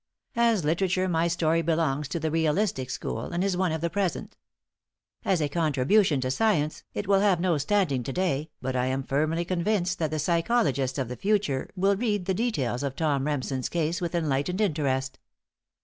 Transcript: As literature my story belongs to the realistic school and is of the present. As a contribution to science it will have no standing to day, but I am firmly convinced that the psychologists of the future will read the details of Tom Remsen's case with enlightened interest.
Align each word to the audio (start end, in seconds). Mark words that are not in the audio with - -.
As 0.35 0.65
literature 0.65 1.07
my 1.07 1.27
story 1.27 1.61
belongs 1.61 2.07
to 2.07 2.19
the 2.19 2.31
realistic 2.31 2.89
school 2.89 3.25
and 3.25 3.43
is 3.43 3.53
of 3.53 3.81
the 3.81 3.89
present. 3.91 4.35
As 5.23 5.43
a 5.43 5.47
contribution 5.47 6.19
to 6.21 6.31
science 6.31 6.83
it 6.95 7.07
will 7.07 7.19
have 7.19 7.39
no 7.39 7.59
standing 7.59 8.01
to 8.05 8.11
day, 8.11 8.49
but 8.63 8.75
I 8.75 8.87
am 8.87 9.03
firmly 9.03 9.45
convinced 9.45 9.99
that 9.99 10.09
the 10.09 10.17
psychologists 10.17 10.97
of 10.97 11.07
the 11.07 11.15
future 11.15 11.69
will 11.75 11.95
read 11.95 12.25
the 12.25 12.33
details 12.33 12.81
of 12.81 12.95
Tom 12.95 13.27
Remsen's 13.27 13.69
case 13.69 14.01
with 14.01 14.15
enlightened 14.15 14.59
interest. 14.59 15.19